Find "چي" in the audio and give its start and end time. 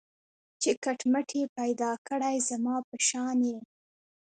0.61-0.71